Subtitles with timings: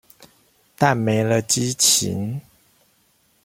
[0.79, 2.41] 但沒了激情